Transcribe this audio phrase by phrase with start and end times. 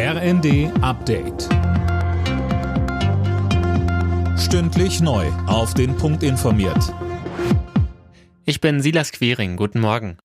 [0.00, 1.48] RND Update.
[4.38, 5.26] Stündlich neu.
[5.48, 6.94] Auf den Punkt informiert.
[8.44, 9.56] Ich bin Silas Quiring.
[9.56, 10.18] Guten Morgen.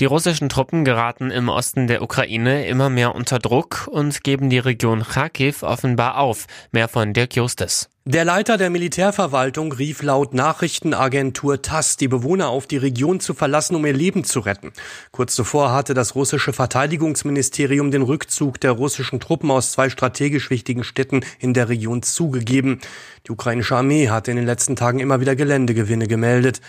[0.00, 4.58] Die russischen Truppen geraten im Osten der Ukraine immer mehr unter Druck und geben die
[4.58, 6.46] Region Kharkiv offenbar auf.
[6.72, 7.89] Mehr von Dirk Justes.
[8.06, 13.76] Der Leiter der Militärverwaltung rief laut Nachrichtenagentur TASS die Bewohner auf, die Region zu verlassen,
[13.76, 14.72] um ihr Leben zu retten.
[15.12, 20.82] Kurz zuvor hatte das russische Verteidigungsministerium den Rückzug der russischen Truppen aus zwei strategisch wichtigen
[20.82, 22.80] Städten in der Region zugegeben.
[23.26, 26.62] Die ukrainische Armee hatte in den letzten Tagen immer wieder Geländegewinne gemeldet.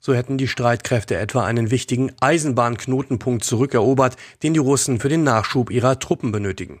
[0.00, 5.70] So hätten die Streitkräfte etwa einen wichtigen Eisenbahnknotenpunkt zurückerobert, den die Russen für den Nachschub
[5.70, 6.80] ihrer Truppen benötigen.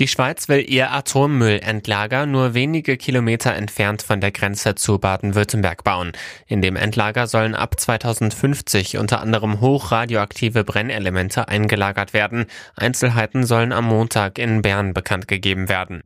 [0.00, 6.12] Die Schweiz will ihr Atommüllendlager nur wenige Kilometer entfernt von der Grenze zu Baden-Württemberg bauen.
[6.46, 12.46] In dem Endlager sollen ab 2050 unter anderem hochradioaktive Brennelemente eingelagert werden.
[12.74, 16.02] Einzelheiten sollen am Montag in Bern bekannt gegeben werden.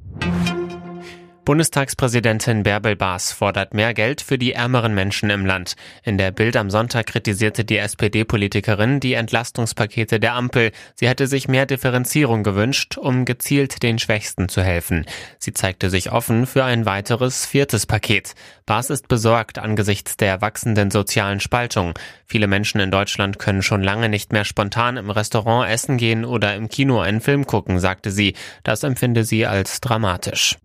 [1.47, 5.77] Bundestagspräsidentin Bärbel Baas fordert mehr Geld für die ärmeren Menschen im Land.
[6.03, 10.73] In der Bild am Sonntag kritisierte die SPD-Politikerin die Entlastungspakete der Ampel.
[10.97, 15.07] Sie hätte sich mehr Differenzierung gewünscht, um gezielt den Schwächsten zu helfen.
[15.39, 18.35] Sie zeigte sich offen für ein weiteres viertes Paket.
[18.67, 21.95] Baas ist besorgt angesichts der wachsenden sozialen Spaltung.
[22.25, 26.57] Viele Menschen in Deutschland können schon lange nicht mehr spontan im Restaurant essen gehen oder
[26.57, 28.35] im Kino einen Film gucken, sagte sie.
[28.65, 30.57] Das empfinde sie als dramatisch.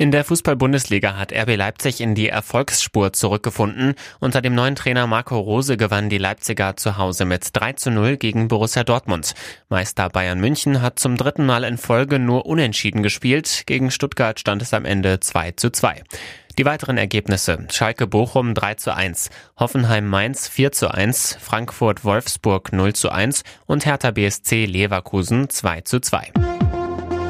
[0.00, 3.96] In der Fußball-Bundesliga hat RB Leipzig in die Erfolgsspur zurückgefunden.
[4.18, 8.16] Unter dem neuen Trainer Marco Rose gewann die Leipziger zu Hause mit 3 zu 0
[8.16, 9.34] gegen Borussia Dortmund.
[9.68, 13.64] Meister Bayern München hat zum dritten Mal in Folge nur unentschieden gespielt.
[13.66, 16.02] Gegen Stuttgart stand es am Ende 2 zu 2.
[16.56, 17.66] Die weiteren Ergebnisse.
[17.70, 23.42] Schalke Bochum 3 zu 1, Hoffenheim Mainz 4 zu 1, Frankfurt Wolfsburg 0 zu 1
[23.66, 26.32] und Hertha BSC Leverkusen 2 zu 2.